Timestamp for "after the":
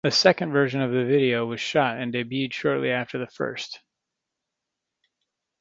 2.89-3.27